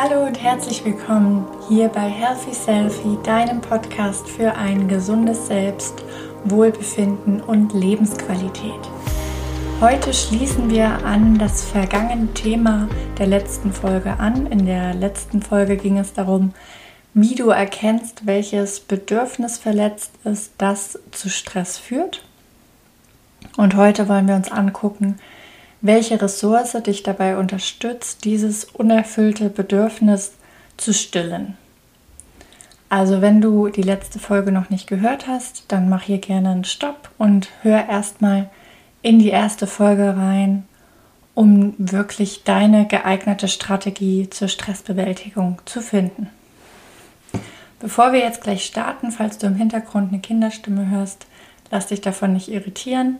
[0.00, 6.04] Hallo und herzlich willkommen hier bei Healthy Selfie, deinem Podcast für ein gesundes Selbst,
[6.44, 8.78] Wohlbefinden und Lebensqualität.
[9.80, 12.88] Heute schließen wir an das vergangene Thema
[13.18, 14.46] der letzten Folge an.
[14.46, 16.54] In der letzten Folge ging es darum,
[17.12, 22.22] wie du erkennst, welches Bedürfnis verletzt ist, das zu Stress führt.
[23.56, 25.18] Und heute wollen wir uns angucken,
[25.80, 30.32] welche Ressource dich dabei unterstützt, dieses unerfüllte Bedürfnis
[30.76, 31.56] zu stillen.
[32.88, 36.64] Also wenn du die letzte Folge noch nicht gehört hast, dann mach hier gerne einen
[36.64, 38.48] Stopp und hör erstmal
[39.02, 40.66] in die erste Folge rein,
[41.34, 46.30] um wirklich deine geeignete Strategie zur Stressbewältigung zu finden.
[47.78, 51.26] Bevor wir jetzt gleich starten, falls du im Hintergrund eine Kinderstimme hörst,
[51.70, 53.18] lass dich davon nicht irritieren.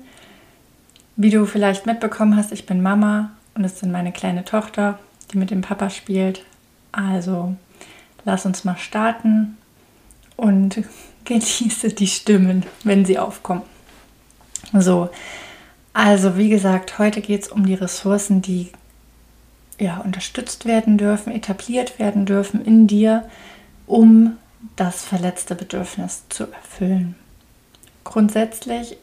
[1.21, 5.01] Wie du vielleicht mitbekommen hast, ich bin Mama und es sind meine kleine Tochter,
[5.33, 6.45] die mit dem Papa spielt.
[6.93, 7.57] Also
[8.25, 9.57] lass uns mal starten
[10.37, 10.85] und
[11.25, 13.63] genieße die Stimmen, wenn sie aufkommen.
[14.73, 15.10] So,
[15.93, 18.71] also wie gesagt, heute geht es um die Ressourcen, die
[19.77, 23.29] ja, unterstützt werden dürfen, etabliert werden dürfen in dir,
[23.88, 24.37] um
[24.77, 27.16] das verletzte Bedürfnis zu erfüllen.
[28.05, 28.99] Grundsätzlich,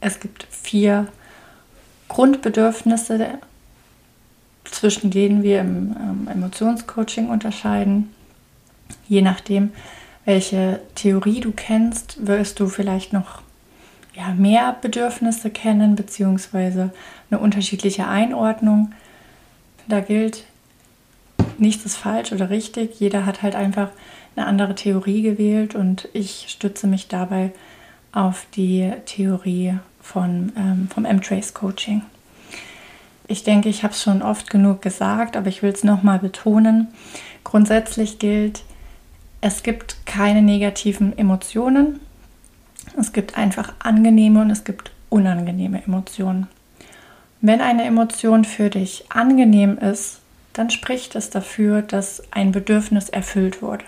[0.00, 1.06] es gibt vier
[2.12, 3.38] Grundbedürfnisse,
[4.64, 8.10] zwischen denen wir im ähm, Emotionscoaching unterscheiden.
[9.08, 9.70] Je nachdem,
[10.26, 13.40] welche Theorie du kennst, wirst du vielleicht noch
[14.14, 16.90] ja, mehr Bedürfnisse kennen, beziehungsweise
[17.30, 18.92] eine unterschiedliche Einordnung.
[19.88, 20.44] Da gilt,
[21.56, 23.00] nichts ist falsch oder richtig.
[23.00, 23.88] Jeder hat halt einfach
[24.36, 27.52] eine andere Theorie gewählt und ich stütze mich dabei
[28.12, 32.02] auf die Theorie von, ähm, vom M-Trace Coaching.
[33.28, 36.88] Ich denke, ich habe es schon oft genug gesagt, aber ich will es nochmal betonen.
[37.44, 38.62] Grundsätzlich gilt,
[39.40, 42.00] es gibt keine negativen Emotionen.
[42.98, 46.48] Es gibt einfach angenehme und es gibt unangenehme Emotionen.
[47.40, 50.20] Wenn eine Emotion für dich angenehm ist,
[50.52, 53.84] dann spricht es dafür, dass ein Bedürfnis erfüllt wurde.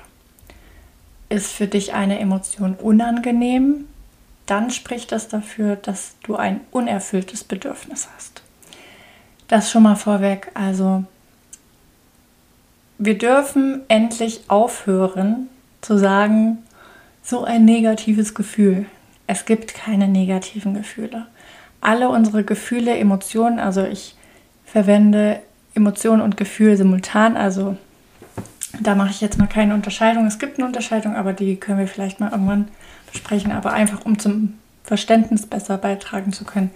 [1.28, 3.86] Ist für dich eine Emotion unangenehm,
[4.46, 8.42] dann spricht das dafür, dass du ein unerfülltes Bedürfnis hast.
[9.48, 10.50] Das schon mal vorweg.
[10.54, 11.04] Also
[12.98, 15.48] wir dürfen endlich aufhören
[15.80, 16.58] zu sagen,
[17.22, 18.86] so ein negatives Gefühl.
[19.26, 21.26] Es gibt keine negativen Gefühle.
[21.80, 24.16] Alle unsere Gefühle, Emotionen, also ich
[24.64, 25.40] verwende
[25.74, 27.76] Emotionen und Gefühl simultan, also
[28.80, 30.26] da mache ich jetzt mal keine Unterscheidung.
[30.26, 32.68] Es gibt eine Unterscheidung, aber die können wir vielleicht mal irgendwann
[33.10, 33.52] besprechen.
[33.52, 36.70] Aber einfach um zum Verständnis besser beitragen zu können,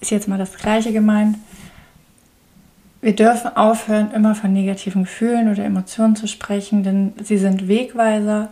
[0.00, 1.36] ist jetzt mal das Gleiche gemeint.
[3.02, 8.48] Wir dürfen aufhören, immer von negativen Gefühlen oder Emotionen zu sprechen, denn sie sind Wegweiser.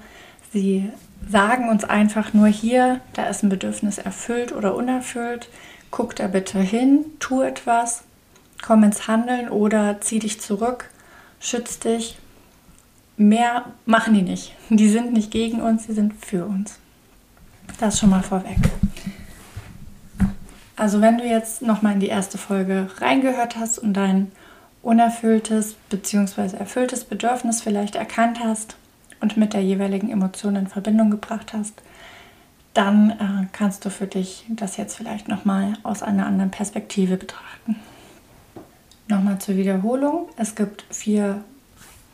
[0.52, 0.90] Sie
[1.28, 5.48] sagen uns einfach nur hier, da ist ein Bedürfnis erfüllt oder unerfüllt.
[5.90, 8.04] Guck da bitte hin, tu etwas,
[8.62, 10.90] komm ins Handeln oder zieh dich zurück,
[11.40, 12.18] schütz dich.
[13.18, 14.54] Mehr machen die nicht.
[14.70, 16.78] Die sind nicht gegen uns, sie sind für uns.
[17.80, 18.58] Das schon mal vorweg.
[20.76, 24.30] Also wenn du jetzt nochmal in die erste Folge reingehört hast und dein
[24.82, 26.56] unerfülltes bzw.
[26.56, 28.76] erfülltes Bedürfnis vielleicht erkannt hast
[29.20, 31.82] und mit der jeweiligen Emotion in Verbindung gebracht hast,
[32.72, 37.74] dann äh, kannst du für dich das jetzt vielleicht nochmal aus einer anderen Perspektive betrachten.
[39.08, 40.28] Nochmal zur Wiederholung.
[40.36, 41.42] Es gibt vier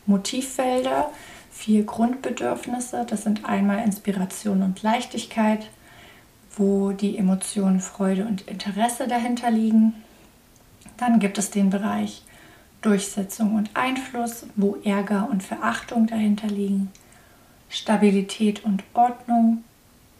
[0.06, 1.10] Motivfelder,
[1.50, 3.06] vier Grundbedürfnisse.
[3.08, 5.68] Das sind einmal Inspiration und Leichtigkeit,
[6.56, 9.94] wo die Emotionen Freude und Interesse dahinter liegen.
[10.96, 12.22] Dann gibt es den Bereich
[12.82, 16.90] Durchsetzung und Einfluss, wo Ärger und Verachtung dahinter liegen.
[17.70, 19.64] Stabilität und Ordnung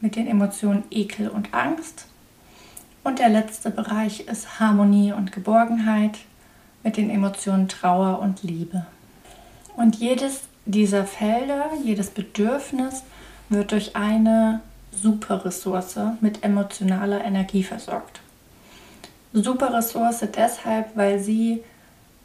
[0.00, 2.06] mit den Emotionen Ekel und Angst.
[3.04, 6.18] Und der letzte Bereich ist Harmonie und Geborgenheit
[6.82, 8.86] mit den Emotionen Trauer und Liebe.
[9.76, 13.02] Und jedes dieser Felder, jedes Bedürfnis
[13.48, 14.60] wird durch eine
[14.92, 18.20] Superressource mit emotionaler Energie versorgt.
[19.32, 21.62] Superressource deshalb, weil sie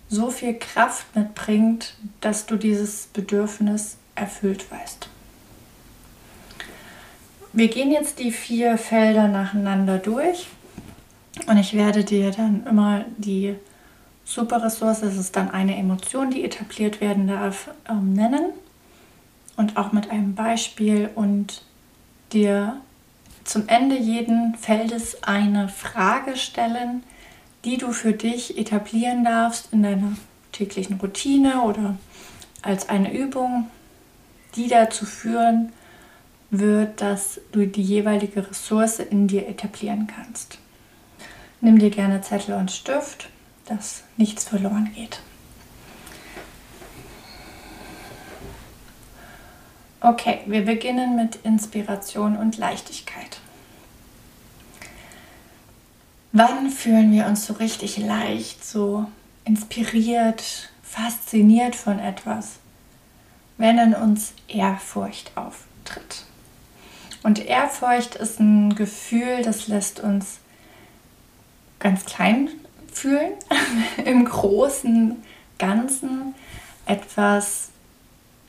[0.09, 5.07] so viel Kraft mitbringt, dass du dieses Bedürfnis erfüllt weißt.
[7.51, 10.47] Wir gehen jetzt die vier Felder nacheinander durch
[11.47, 13.55] und ich werde dir dann immer die
[14.29, 18.51] Superressource, das ist dann eine Emotion, die etabliert werden darf, ähm, nennen
[19.57, 21.63] und auch mit einem Beispiel und
[22.31, 22.79] dir
[23.43, 27.01] zum Ende jeden Feldes eine Frage stellen,
[27.65, 30.15] die du für dich etablieren darfst in deiner
[30.51, 31.97] täglichen Routine oder
[32.61, 33.67] als eine Übung,
[34.55, 35.73] die dazu führen
[36.51, 40.59] wird, dass du die jeweilige Ressource in dir etablieren kannst.
[41.61, 43.27] Nimm dir gerne Zettel und Stift,
[43.69, 45.21] dass nichts verloren geht.
[50.01, 53.39] Okay, wir beginnen mit Inspiration und Leichtigkeit.
[56.31, 59.05] Wann fühlen wir uns so richtig leicht, so
[59.45, 62.59] inspiriert, fasziniert von etwas?
[63.57, 66.23] Wenn in uns Ehrfurcht auftritt.
[67.23, 70.39] Und Ehrfurcht ist ein Gefühl, das lässt uns
[71.79, 72.49] ganz klein
[72.97, 73.33] fühlen,
[74.05, 75.17] im großen
[75.57, 76.33] Ganzen
[76.85, 77.69] etwas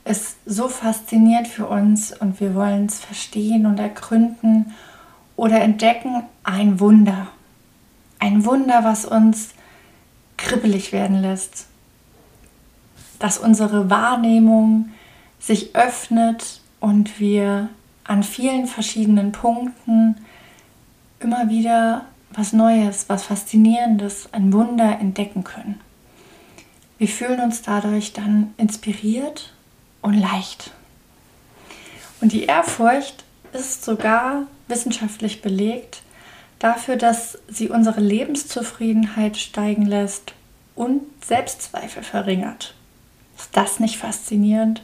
[0.04, 4.74] ist so fasziniert für uns und wir wollen es verstehen und ergründen
[5.36, 7.28] oder entdecken ein Wunder.
[8.18, 9.50] Ein Wunder, was uns
[10.36, 11.66] kribbelig werden lässt.
[13.18, 14.90] Dass unsere Wahrnehmung
[15.38, 17.68] sich öffnet und wir
[18.04, 20.16] an vielen verschiedenen Punkten
[21.20, 25.80] immer wieder was Neues, was Faszinierendes, ein Wunder entdecken können.
[26.98, 29.54] Wir fühlen uns dadurch dann inspiriert
[30.02, 30.72] und leicht.
[32.20, 36.02] Und die Ehrfurcht ist sogar wissenschaftlich belegt
[36.58, 40.34] dafür, dass sie unsere Lebenszufriedenheit steigen lässt
[40.76, 42.74] und Selbstzweifel verringert.
[43.36, 44.82] Ist das nicht faszinierend?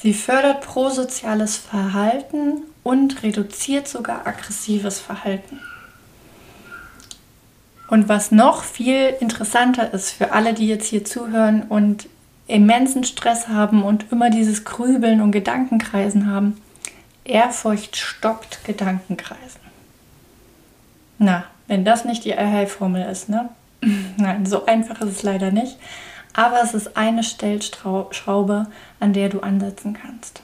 [0.00, 5.60] Sie fördert prosoziales Verhalten und reduziert sogar aggressives Verhalten.
[7.88, 12.08] Und was noch viel interessanter ist für alle, die jetzt hier zuhören und
[12.48, 16.60] immensen Stress haben und immer dieses Grübeln und Gedankenkreisen haben.
[17.24, 19.60] Ehrfurcht stoppt Gedankenkreisen.
[21.18, 23.48] Na, wenn das nicht die Allheilformel ist, ne?
[24.16, 25.76] Nein, so einfach ist es leider nicht.
[26.34, 28.66] Aber es ist eine Stellschraube,
[29.00, 30.42] an der du ansetzen kannst.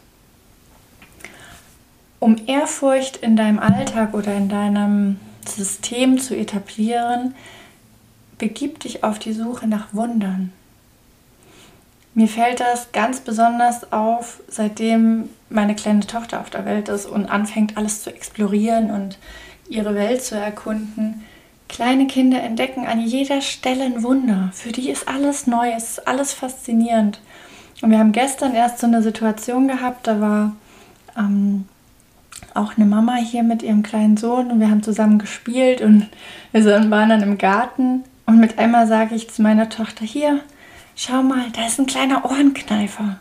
[2.18, 7.34] Um Ehrfurcht in deinem Alltag oder in deinem System zu etablieren,
[8.38, 10.52] begib dich auf die Suche nach Wundern.
[12.14, 17.26] Mir fällt das ganz besonders auf, seitdem meine kleine Tochter auf der Welt ist und
[17.26, 19.18] anfängt alles zu explorieren und
[19.68, 21.24] ihre Welt zu erkunden.
[21.68, 24.50] Kleine Kinder entdecken an jeder Stelle ein Wunder.
[24.52, 27.18] Für die ist alles neu, es ist alles faszinierend.
[27.80, 30.56] Und wir haben gestern erst so eine Situation gehabt, da war
[31.16, 31.66] ähm,
[32.54, 36.08] auch eine Mama hier mit ihrem kleinen Sohn und wir haben zusammen gespielt und
[36.52, 40.40] wir waren dann im Garten und mit einmal sage ich zu meiner Tochter, hier,
[40.96, 43.20] schau mal, da ist ein kleiner Ohrenkneifer.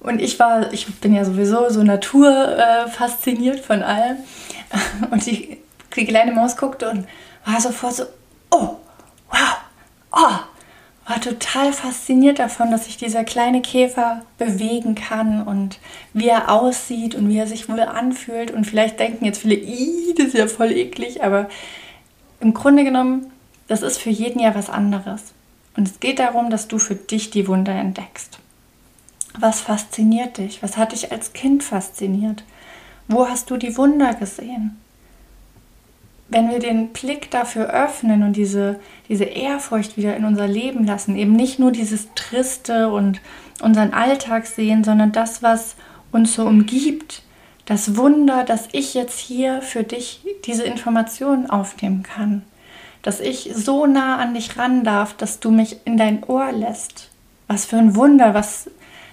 [0.00, 4.18] Und ich war, ich bin ja sowieso so naturfasziniert äh, von allem.
[5.10, 5.58] Und die,
[5.96, 7.06] die kleine Maus guckte und
[7.44, 8.04] war sofort so,
[8.50, 8.76] oh,
[9.30, 9.56] wow,
[10.12, 10.34] oh,
[11.06, 15.78] war total fasziniert davon, dass sich dieser kleine Käfer bewegen kann und
[16.12, 18.50] wie er aussieht und wie er sich wohl anfühlt.
[18.50, 19.62] Und vielleicht denken jetzt viele,
[20.16, 21.48] das ist ja voll eklig, aber
[22.40, 23.30] im Grunde genommen,
[23.68, 25.32] das ist für jeden ja was anderes.
[25.76, 28.38] Und es geht darum, dass du für dich die Wunder entdeckst.
[29.38, 30.62] Was fasziniert dich?
[30.62, 32.42] Was hat dich als Kind fasziniert?
[33.06, 34.78] Wo hast du die Wunder gesehen?
[36.28, 41.16] Wenn wir den Blick dafür öffnen und diese, diese Ehrfurcht wieder in unser Leben lassen,
[41.16, 43.20] eben nicht nur dieses Triste und
[43.62, 45.76] unseren Alltag sehen, sondern das, was
[46.10, 47.22] uns so umgibt,
[47.64, 52.42] das Wunder, dass ich jetzt hier für dich diese Informationen aufnehmen kann
[53.06, 57.08] dass ich so nah an dich ran darf, dass du mich in dein Ohr lässt.
[57.46, 58.68] Was für ein Wunder, was,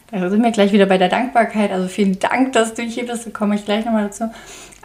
[0.09, 3.27] da sind wir gleich wieder bei der Dankbarkeit, also vielen Dank, dass du hier bist,
[3.27, 4.31] da komme ich gleich nochmal dazu.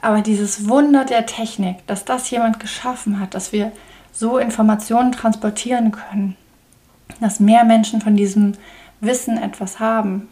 [0.01, 3.73] Aber dieses Wunder der Technik, dass das jemand geschaffen hat, dass wir
[4.13, 6.37] so Informationen transportieren können,
[7.21, 8.55] dass mehr Menschen von diesem
[9.01, 10.29] Wissen etwas haben.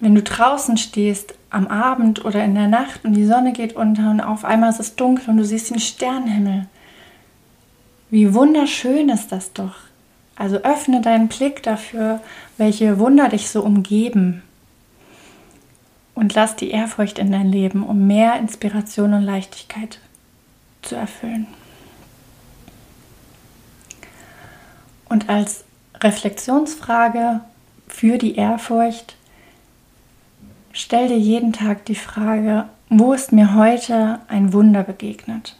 [0.00, 4.10] Wenn du draußen stehst am Abend oder in der Nacht und die Sonne geht unter
[4.10, 6.66] und auf einmal ist es dunkel und du siehst den Sternenhimmel,
[8.10, 9.74] wie wunderschön ist das doch.
[10.36, 12.20] Also öffne deinen Blick dafür,
[12.58, 14.42] welche Wunder dich so umgeben.
[16.14, 19.98] Und lass die Ehrfurcht in dein Leben, um mehr Inspiration und Leichtigkeit
[20.82, 21.46] zu erfüllen.
[25.08, 25.64] Und als
[26.00, 27.40] Reflexionsfrage
[27.88, 29.16] für die Ehrfurcht,
[30.72, 35.56] stell dir jeden Tag die Frage, wo ist mir heute ein Wunder begegnet?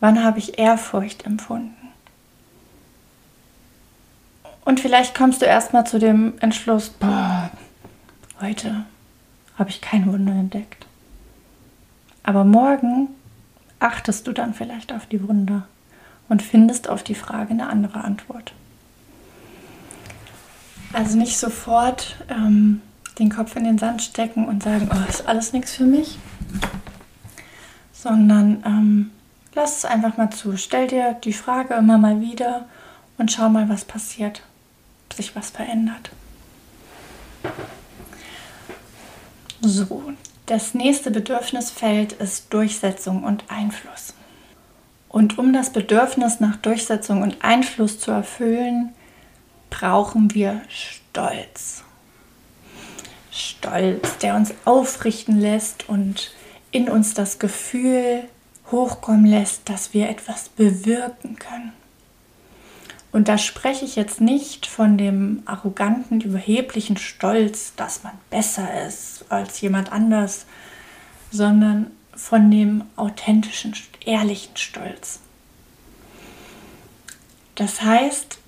[0.00, 1.74] Wann habe ich Ehrfurcht empfunden?
[4.64, 7.50] Und vielleicht kommst du erstmal zu dem Entschluss, boah,
[8.40, 8.84] heute
[9.58, 10.86] habe ich kein Wunder entdeckt.
[12.22, 13.08] Aber morgen
[13.80, 15.66] achtest du dann vielleicht auf die Wunder
[16.28, 18.52] und findest auf die Frage eine andere Antwort.
[20.92, 22.80] Also nicht sofort ähm,
[23.18, 26.18] den Kopf in den Sand stecken und sagen, oh, ist alles nichts für mich,
[27.92, 29.10] sondern ähm,
[29.54, 30.56] lass es einfach mal zu.
[30.56, 32.66] Stell dir die Frage immer mal wieder
[33.18, 34.42] und schau mal, was passiert,
[35.08, 36.10] ob sich was verändert.
[39.60, 40.12] So,
[40.46, 44.14] das nächste Bedürfnisfeld ist Durchsetzung und Einfluss.
[45.08, 48.94] Und um das Bedürfnis nach Durchsetzung und Einfluss zu erfüllen,
[49.70, 51.82] brauchen wir Stolz.
[53.30, 56.30] Stolz, der uns aufrichten lässt und
[56.70, 58.24] in uns das Gefühl
[58.70, 61.72] hochkommen lässt, dass wir etwas bewirken können.
[63.10, 69.24] Und da spreche ich jetzt nicht von dem arroganten, überheblichen Stolz, dass man besser ist
[69.30, 70.46] als jemand anders,
[71.30, 73.74] sondern von dem authentischen,
[74.04, 75.20] ehrlichen Stolz.
[77.54, 78.38] Das heißt,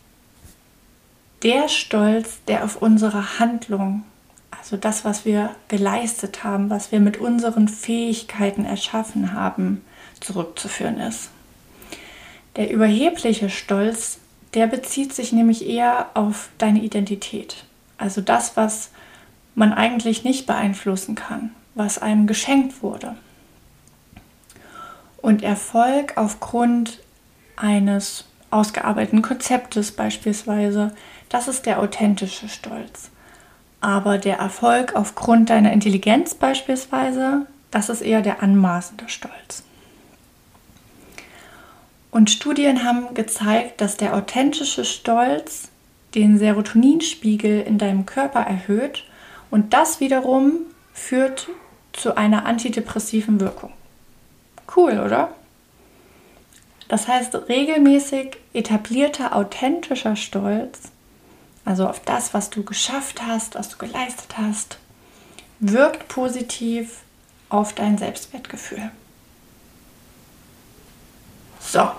[1.43, 4.05] der Stolz, der auf unsere Handlung,
[4.51, 9.83] also das, was wir geleistet haben, was wir mit unseren Fähigkeiten erschaffen haben,
[10.21, 11.31] zurückzuführen ist.
[12.57, 14.19] Der überhebliche Stolz,
[14.55, 17.65] der bezieht sich nämlich eher auf deine Identität.
[17.99, 18.91] Also das, was
[19.55, 23.15] man eigentlich nicht beeinflussen kann, was einem geschenkt wurde.
[25.19, 27.01] Und Erfolg aufgrund
[27.57, 30.95] eines ausgearbeiteten Konzeptes beispielsweise,
[31.29, 33.11] das ist der authentische Stolz.
[33.81, 39.63] Aber der Erfolg aufgrund deiner Intelligenz beispielsweise, das ist eher der anmaßende Stolz.
[42.11, 45.69] Und Studien haben gezeigt, dass der authentische Stolz
[46.15, 49.05] den Serotoninspiegel in deinem Körper erhöht
[49.51, 50.53] und das wiederum
[50.93, 51.49] führt
[51.93, 53.73] zu einer antidepressiven Wirkung.
[54.77, 55.33] Cool, oder?
[56.89, 60.91] Das heißt, regelmäßig etablierter, authentischer Stolz,
[61.65, 64.79] also auf das, was du geschafft hast, was du geleistet hast,
[65.61, 67.03] wirkt positiv
[67.49, 68.91] auf dein Selbstwertgefühl.
[71.61, 71.91] So,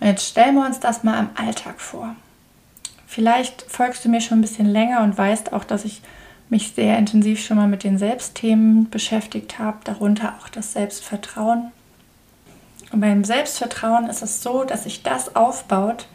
[0.00, 2.16] und jetzt stellen wir uns das mal im Alltag vor.
[3.06, 6.00] Vielleicht folgst du mir schon ein bisschen länger und weißt auch, dass ich
[6.48, 11.70] mich sehr intensiv schon mal mit den Selbstthemen beschäftigt habe, darunter auch das Selbstvertrauen.
[12.92, 16.06] Und beim Selbstvertrauen ist es so, dass sich das aufbaut,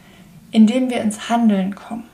[0.51, 2.05] indem wir ins Handeln kommen.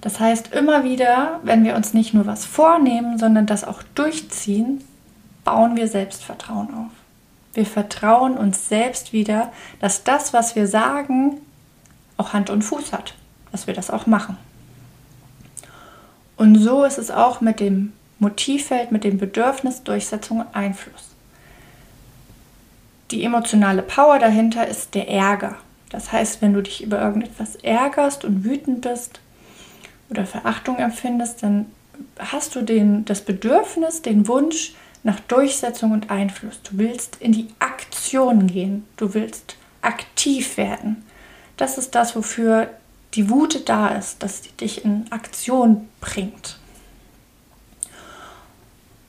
[0.00, 4.84] Das heißt, immer wieder, wenn wir uns nicht nur was vornehmen, sondern das auch durchziehen,
[5.44, 7.05] bauen wir Selbstvertrauen auf.
[7.56, 11.38] Wir vertrauen uns selbst wieder, dass das, was wir sagen,
[12.18, 13.14] auch Hand und Fuß hat,
[13.50, 14.36] dass wir das auch machen.
[16.36, 21.14] Und so ist es auch mit dem Motivfeld, mit dem Bedürfnis, Durchsetzung und Einfluss.
[23.10, 25.56] Die emotionale Power dahinter ist der Ärger.
[25.88, 29.20] Das heißt, wenn du dich über irgendetwas ärgerst und wütend bist
[30.10, 31.72] oder Verachtung empfindest, dann
[32.18, 36.60] hast du den, das Bedürfnis, den Wunsch nach Durchsetzung und Einfluss.
[36.62, 38.84] Du willst in die Aktion gehen.
[38.96, 41.04] Du willst aktiv werden.
[41.56, 42.70] Das ist das, wofür
[43.14, 46.58] die Wut da ist, dass sie dich in Aktion bringt.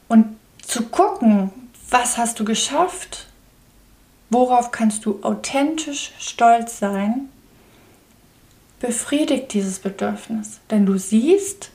[0.08, 1.52] Und zu gucken,
[1.90, 3.28] was hast du geschafft,
[4.30, 7.30] worauf kannst du authentisch stolz sein,
[8.80, 10.60] befriedigt dieses Bedürfnis.
[10.70, 11.72] Denn du siehst,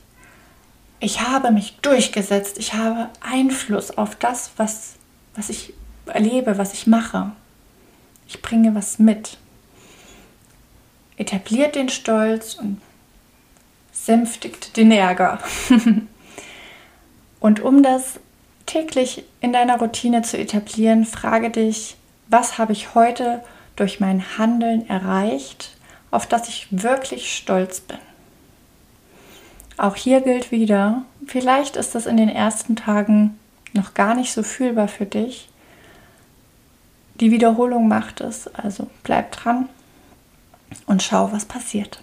[1.03, 4.93] ich habe mich durchgesetzt, ich habe Einfluss auf das, was,
[5.35, 5.73] was ich
[6.05, 7.33] erlebe, was ich mache.
[8.25, 9.37] Ich bringe was mit
[11.17, 12.81] etabliert den Stolz und
[13.91, 15.39] sänftigt den Ärger.
[17.41, 18.21] und um das
[18.65, 21.97] täglich in deiner Routine zu etablieren, frage dich,
[22.29, 23.43] was habe ich heute
[23.75, 25.75] durch mein Handeln erreicht,
[26.11, 27.97] auf das ich wirklich stolz bin.
[29.77, 33.39] Auch hier gilt wieder, vielleicht ist das in den ersten Tagen
[33.73, 35.49] noch gar nicht so fühlbar für dich.
[37.19, 39.69] Die Wiederholung macht es, also bleib dran
[40.85, 41.99] und schau, was passiert.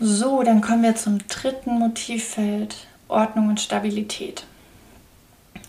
[0.00, 4.44] So, dann kommen wir zum dritten Motivfeld, Ordnung und Stabilität.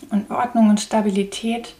[0.09, 1.75] Und Ordnung und Stabilität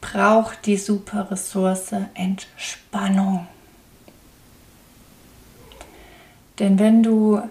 [0.00, 3.46] braucht die super Ressource Entspannung.
[6.62, 7.42] Denn wenn du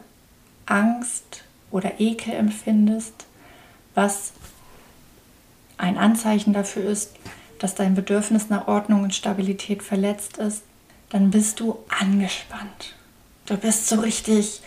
[0.65, 3.25] Angst oder Ekel empfindest,
[3.93, 4.31] was
[5.77, 7.11] ein Anzeichen dafür ist,
[7.59, 10.63] dass dein Bedürfnis nach Ordnung und Stabilität verletzt ist,
[11.09, 12.95] dann bist du angespannt.
[13.47, 14.61] Du bist so richtig,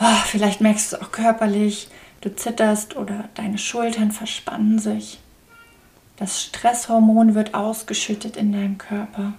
[0.00, 1.88] oh, vielleicht merkst du es auch körperlich,
[2.22, 5.20] du zitterst oder deine Schultern verspannen sich.
[6.16, 9.34] Das Stresshormon wird ausgeschüttet in deinem Körper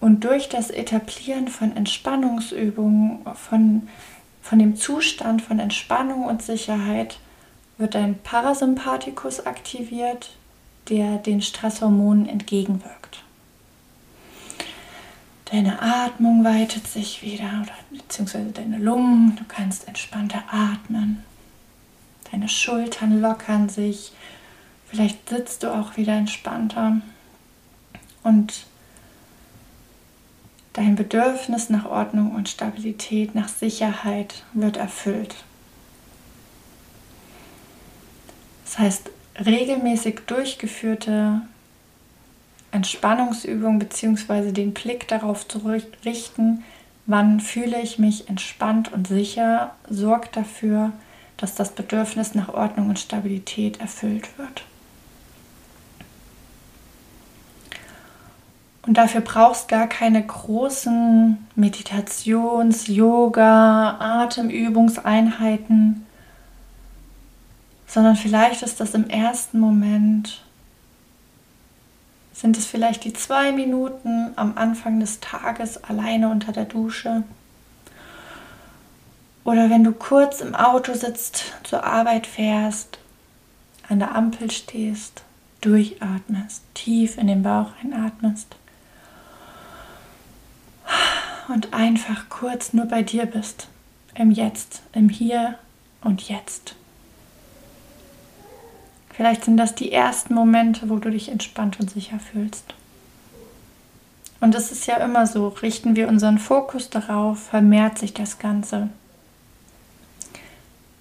[0.00, 3.88] Und durch das Etablieren von Entspannungsübungen, von,
[4.40, 7.18] von dem Zustand von Entspannung und Sicherheit,
[7.78, 10.30] wird dein Parasympathikus aktiviert,
[10.88, 13.22] der den Stresshormonen entgegenwirkt.
[15.46, 19.34] Deine Atmung weitet sich wieder, beziehungsweise deine Lungen.
[19.36, 21.24] Du kannst entspannter atmen.
[22.30, 24.12] Deine Schultern lockern sich.
[24.88, 27.00] Vielleicht sitzt du auch wieder entspannter.
[28.22, 28.66] Und
[30.78, 35.34] dein Bedürfnis nach Ordnung und Stabilität, nach Sicherheit wird erfüllt.
[38.64, 39.10] Das heißt,
[39.44, 41.42] regelmäßig durchgeführte
[42.70, 44.52] Entspannungsübung bzw.
[44.52, 45.58] den Blick darauf zu
[46.04, 46.62] richten,
[47.06, 50.92] wann fühle ich mich entspannt und sicher, sorgt dafür,
[51.38, 54.64] dass das Bedürfnis nach Ordnung und Stabilität erfüllt wird.
[58.88, 66.06] Und dafür brauchst gar keine großen Meditations-, Yoga-, Atemübungseinheiten,
[67.86, 70.42] sondern vielleicht ist das im ersten Moment
[72.32, 77.24] sind es vielleicht die zwei Minuten am Anfang des Tages alleine unter der Dusche?
[79.44, 82.98] Oder wenn du kurz im Auto sitzt, zur Arbeit fährst,
[83.86, 85.24] an der Ampel stehst,
[85.60, 88.57] durchatmest, tief in den Bauch einatmest
[91.48, 93.68] und einfach kurz nur bei dir bist,
[94.14, 95.58] im Jetzt, im Hier
[96.02, 96.74] und Jetzt.
[99.10, 102.74] Vielleicht sind das die ersten Momente, wo du dich entspannt und sicher fühlst.
[104.40, 108.88] Und es ist ja immer so, richten wir unseren Fokus darauf, vermehrt sich das Ganze.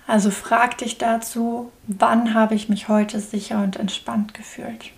[0.07, 4.91] Also frag dich dazu, wann habe ich mich heute sicher und entspannt gefühlt?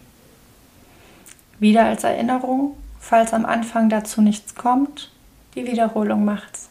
[1.59, 5.11] Wieder als Erinnerung, falls am Anfang dazu nichts kommt,
[5.55, 6.69] die Wiederholung macht's.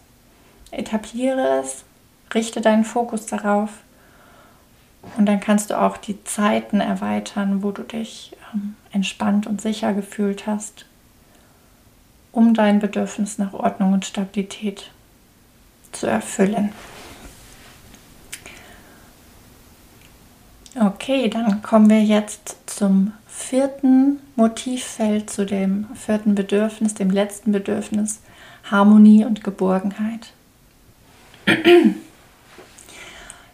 [0.70, 1.84] Etabliere es,
[2.34, 3.70] richte deinen Fokus darauf
[5.16, 9.94] und dann kannst du auch die Zeiten erweitern, wo du dich ähm, entspannt und sicher
[9.94, 10.86] gefühlt hast,
[12.32, 14.90] um dein Bedürfnis nach Ordnung und Stabilität
[15.92, 16.72] zu erfüllen.
[20.78, 28.20] Okay, dann kommen wir jetzt zum vierten Motivfeld, zu dem vierten Bedürfnis, dem letzten Bedürfnis,
[28.70, 30.32] Harmonie und Geborgenheit.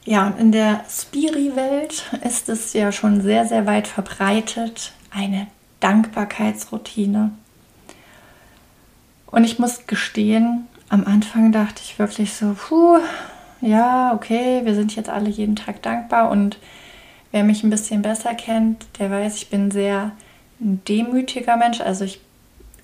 [0.07, 5.47] Ja, und in der Spiri-Welt ist es ja schon sehr, sehr weit verbreitet, eine
[5.81, 7.31] Dankbarkeitsroutine.
[9.27, 12.99] Und ich muss gestehen, am Anfang dachte ich wirklich so, puh,
[13.63, 16.31] ja, okay, wir sind jetzt alle jeden Tag dankbar.
[16.31, 16.59] Und
[17.33, 20.13] wer mich ein bisschen besser kennt, der weiß, ich bin sehr
[20.61, 21.81] ein demütiger Mensch.
[21.81, 22.21] Also ich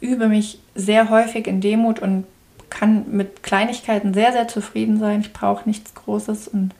[0.00, 2.24] übe mich sehr häufig in Demut und
[2.70, 5.20] kann mit Kleinigkeiten sehr, sehr zufrieden sein.
[5.20, 6.72] Ich brauche nichts Großes und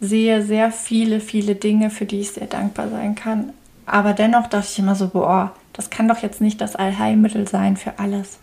[0.00, 3.52] sehe sehr viele, viele Dinge, für die ich sehr dankbar sein kann.
[3.86, 7.76] Aber dennoch dachte ich immer so, boah, das kann doch jetzt nicht das Allheilmittel sein
[7.76, 8.38] für alles.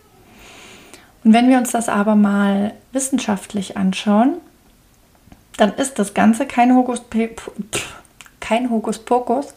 [1.23, 4.35] Und wenn wir uns das aber mal wissenschaftlich anschauen,
[5.57, 7.01] dann ist das Ganze kein Hokus,
[8.39, 9.55] kein Hokuspokus,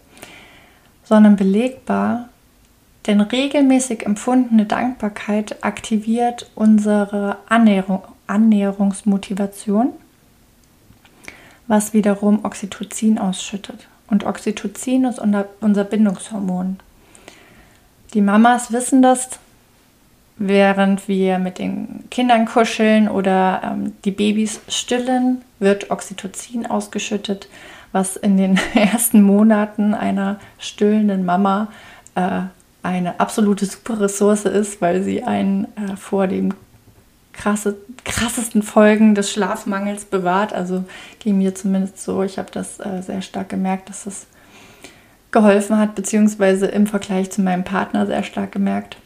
[1.05, 2.30] sondern belegbar,
[3.11, 9.94] denn regelmäßig empfundene Dankbarkeit aktiviert unsere Annäherung, Annäherungsmotivation
[11.66, 13.88] was wiederum Oxytocin ausschüttet.
[14.09, 16.79] Und Oxytocin ist unser Bindungshormon.
[18.14, 19.29] Die Mamas wissen das,
[20.37, 27.49] während wir mit den Kindern kuscheln oder ähm, die Babys stillen, wird Oxytocin ausgeschüttet,
[27.90, 31.68] was in den ersten Monaten einer stillenden Mama
[32.14, 32.42] äh,
[32.83, 36.55] eine absolute super Ressource ist, weil sie einen äh, vor dem
[37.33, 40.53] krasse, krassesten Folgen des Schlafmangels bewahrt.
[40.53, 40.85] Also
[41.19, 42.23] ging mir zumindest so.
[42.23, 44.27] Ich habe das äh, sehr stark gemerkt, dass es
[45.31, 48.97] geholfen hat, beziehungsweise im Vergleich zu meinem Partner sehr stark gemerkt.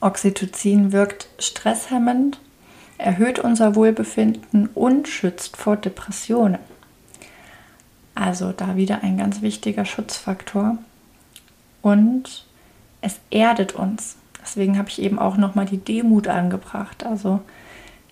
[0.00, 2.38] Oxytocin wirkt stresshemmend,
[2.98, 6.58] erhöht unser Wohlbefinden und schützt vor Depressionen.
[8.14, 10.78] Also da wieder ein ganz wichtiger Schutzfaktor.
[11.82, 12.46] Und
[13.04, 14.16] es erdet uns.
[14.42, 17.04] Deswegen habe ich eben auch nochmal die Demut angebracht.
[17.04, 17.40] Also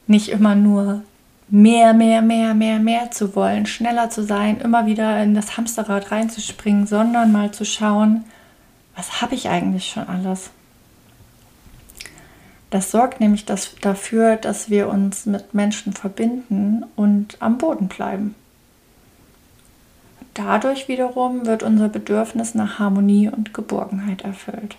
[0.07, 1.03] nicht immer nur
[1.49, 6.11] mehr, mehr, mehr, mehr, mehr zu wollen, schneller zu sein, immer wieder in das Hamsterrad
[6.11, 8.25] reinzuspringen, sondern mal zu schauen,
[8.97, 10.51] was habe ich eigentlich schon alles?
[12.71, 18.35] Das sorgt nämlich das, dafür, dass wir uns mit Menschen verbinden und am Boden bleiben.
[20.35, 24.77] Dadurch wiederum wird unser Bedürfnis nach Harmonie und Geborgenheit erfüllt.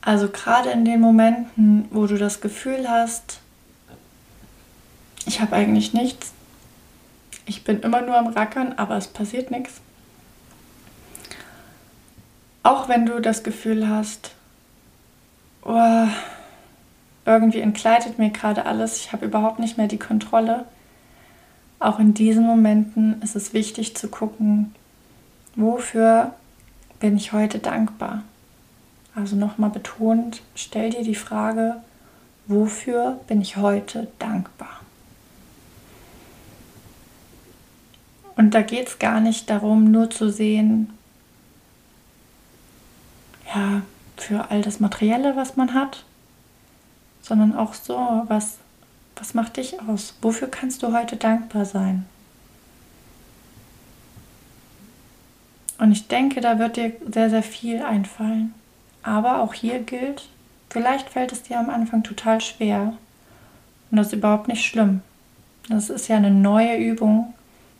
[0.00, 3.40] Also gerade in den Momenten, wo du das Gefühl hast,
[5.26, 6.32] ich habe eigentlich nichts,
[7.44, 9.80] ich bin immer nur am Rackern, aber es passiert nichts.
[12.62, 14.32] Auch wenn du das Gefühl hast,
[15.62, 16.06] oh,
[17.24, 20.66] irgendwie entkleidet mir gerade alles, ich habe überhaupt nicht mehr die Kontrolle.
[21.78, 24.74] Auch in diesen Momenten ist es wichtig zu gucken,
[25.54, 26.34] wofür
[27.00, 28.22] bin ich heute dankbar.
[29.14, 31.76] Also nochmal betont, stell dir die Frage,
[32.46, 34.80] wofür bin ich heute dankbar?
[38.36, 40.92] Und da geht es gar nicht darum, nur zu sehen,
[43.54, 43.82] ja,
[44.16, 46.04] für all das Materielle, was man hat,
[47.22, 48.58] sondern auch so, was,
[49.16, 50.14] was macht dich aus?
[50.22, 52.06] Wofür kannst du heute dankbar sein?
[55.78, 58.54] Und ich denke, da wird dir sehr, sehr viel einfallen.
[59.02, 60.28] Aber auch hier gilt,
[60.70, 62.94] vielleicht fällt es dir am Anfang total schwer.
[63.90, 65.02] Und das ist überhaupt nicht schlimm.
[65.68, 67.34] Das ist ja eine neue Übung,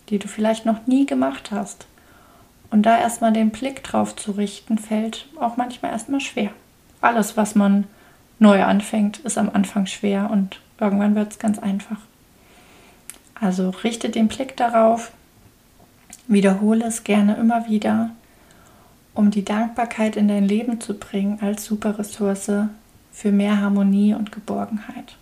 [0.08, 1.86] die du vielleicht noch nie gemacht hast.
[2.70, 6.50] Und da erstmal den Blick drauf zu richten, fällt auch manchmal erstmal schwer.
[7.00, 7.84] Alles, was man
[8.38, 11.98] neu anfängt, ist am Anfang schwer und irgendwann wird es ganz einfach.
[13.34, 15.12] Also richte den Blick darauf,
[16.26, 18.10] wiederhole es gerne immer wieder
[19.16, 22.50] um die Dankbarkeit in dein Leben zu bringen als super Ressource
[23.12, 25.16] für mehr Harmonie und Geborgenheit.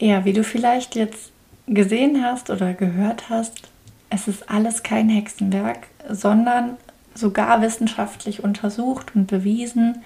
[0.00, 1.30] Ja, wie du vielleicht jetzt
[1.66, 3.68] gesehen hast oder gehört hast,
[4.08, 6.76] es ist alles kein Hexenwerk, sondern
[7.14, 10.02] sogar wissenschaftlich untersucht und bewiesen,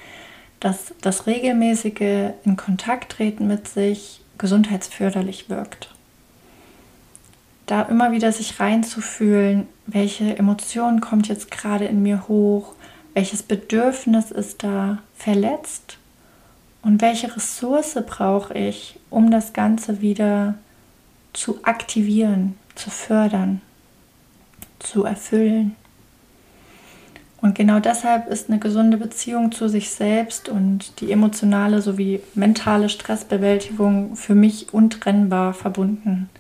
[0.65, 5.95] dass das regelmäßige in Kontakt treten mit sich gesundheitsförderlich wirkt
[7.67, 12.75] da immer wieder sich reinzufühlen, welche Emotion kommt jetzt gerade in mir hoch,
[13.15, 15.99] welches Bedürfnis ist da verletzt
[16.83, 20.55] und welche Ressource brauche ich, um das Ganze wieder
[21.33, 23.61] zu aktivieren, zu fördern,
[24.79, 25.77] zu erfüllen.
[27.45, 32.89] Und genau deshalb ist eine gesunde Beziehung zu sich selbst und die emotionale sowie mentale
[32.89, 36.31] Stressbewältigung für mich untrennbar verbunden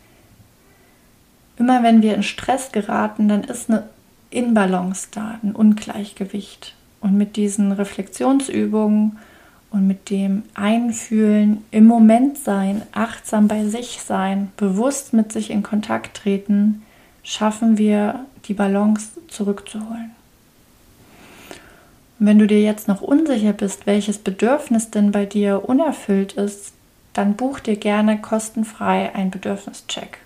[1.56, 3.84] immer wenn wir in Stress geraten, dann ist eine
[4.30, 6.74] Inbalance da, ein Ungleichgewicht.
[7.00, 9.18] Und mit diesen Reflexionsübungen
[9.70, 15.62] und mit dem Einfühlen, im Moment sein, achtsam bei sich sein, bewusst mit sich in
[15.62, 16.82] Kontakt treten,
[17.22, 20.12] schaffen wir die Balance zurückzuholen.
[22.18, 26.72] Wenn du dir jetzt noch unsicher bist, welches Bedürfnis denn bei dir unerfüllt ist,
[27.12, 30.18] dann buch dir gerne kostenfrei einen Bedürfnischeck.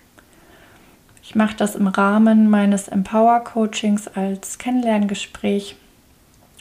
[1.23, 5.75] Ich mache das im Rahmen meines Empower Coachings als Kennenlerngespräch.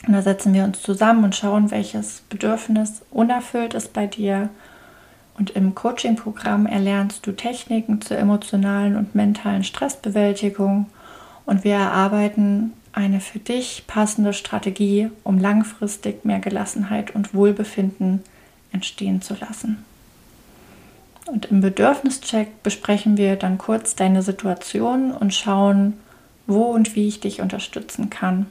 [0.06, 4.50] Und da setzen wir uns zusammen und schauen, welches Bedürfnis unerfüllt ist bei dir.
[5.38, 10.86] Und im Coaching-Programm erlernst du Techniken zur emotionalen und mentalen Stressbewältigung.
[11.46, 18.24] Und wir erarbeiten eine für dich passende Strategie, um langfristig mehr Gelassenheit und Wohlbefinden
[18.72, 19.84] entstehen zu lassen.
[21.26, 25.92] Und im Bedürfnischeck besprechen wir dann kurz deine Situation und schauen,
[26.48, 28.46] wo und wie ich dich unterstützen kann.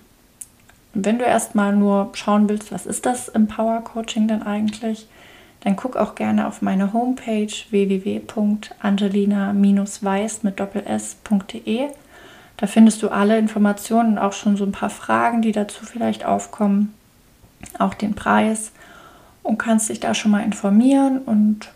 [0.94, 5.08] Und wenn du erstmal nur schauen willst, was ist das Empower Coaching denn eigentlich,
[5.62, 11.90] dann guck auch gerne auf meine Homepage www.angelina-weiß mit doppels.de.
[12.58, 16.94] Da findest du alle Informationen, auch schon so ein paar Fragen, die dazu vielleicht aufkommen,
[17.78, 18.72] auch den Preis
[19.44, 21.70] und kannst dich da schon mal informieren und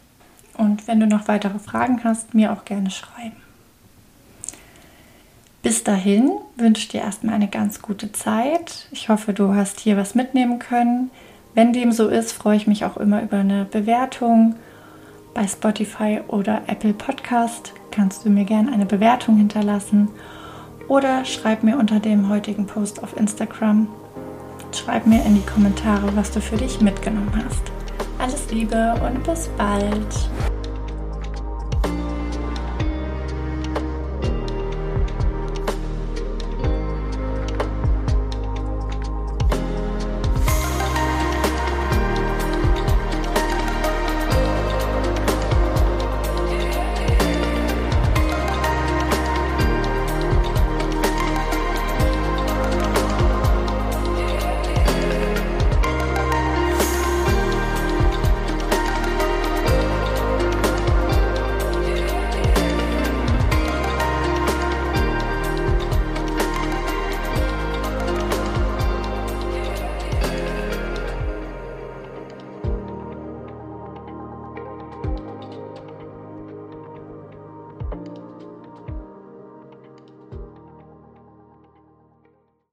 [0.57, 3.37] und wenn du noch weitere Fragen hast, mir auch gerne schreiben.
[5.63, 8.87] Bis dahin wünsche ich dir erstmal eine ganz gute Zeit.
[8.91, 11.09] Ich hoffe, du hast hier was mitnehmen können.
[11.53, 14.55] Wenn dem so ist, freue ich mich auch immer über eine Bewertung
[15.33, 17.73] bei Spotify oder Apple Podcast.
[17.91, 20.09] Kannst du mir gerne eine Bewertung hinterlassen
[20.91, 23.87] oder schreib mir unter dem heutigen Post auf Instagram.
[24.75, 27.61] Schreib mir in die Kommentare, was du für dich mitgenommen hast.
[28.19, 30.60] Alles Liebe und bis bald.